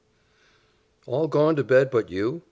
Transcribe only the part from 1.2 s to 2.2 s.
gone to bed but